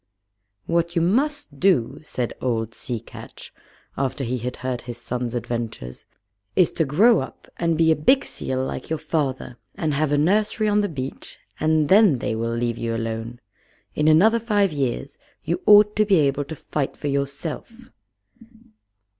[0.65, 3.53] "What you must do," said old Sea Catch,
[3.95, 6.05] after he had heard his son's adventures,
[6.55, 10.17] "is to grow up and be a big seal like your father, and have a
[10.17, 13.41] nursery on the beach, and then they will leave you alone.
[13.93, 17.91] In another five years you ought to be able to fight for yourself."